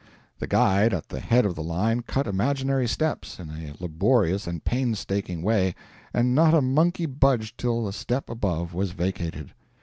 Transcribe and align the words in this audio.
The 0.39 0.47
"guide" 0.47 0.95
at 0.95 1.09
the 1.09 1.19
head 1.19 1.45
of 1.45 1.53
the 1.53 1.61
line 1.61 2.01
cut 2.01 2.25
imaginary 2.25 2.87
steps, 2.87 3.39
in 3.39 3.51
a 3.51 3.75
laborious 3.79 4.47
and 4.47 4.63
painstaking 4.65 5.43
way, 5.43 5.75
and 6.11 6.33
not 6.33 6.55
a 6.55 6.61
monkey 6.63 7.05
budged 7.05 7.59
till 7.59 7.85
the 7.85 7.93
step 7.93 8.27
above 8.27 8.73
was 8.73 8.93
vacated. 8.93 9.51